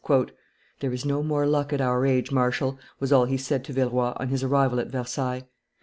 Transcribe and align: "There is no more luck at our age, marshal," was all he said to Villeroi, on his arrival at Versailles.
"There 0.79 0.91
is 0.91 1.05
no 1.05 1.21
more 1.21 1.45
luck 1.45 1.71
at 1.71 1.79
our 1.79 2.07
age, 2.07 2.31
marshal," 2.31 2.79
was 2.99 3.11
all 3.11 3.25
he 3.25 3.37
said 3.37 3.63
to 3.65 3.73
Villeroi, 3.73 4.13
on 4.15 4.29
his 4.29 4.41
arrival 4.43 4.79
at 4.79 4.87
Versailles. 4.87 5.43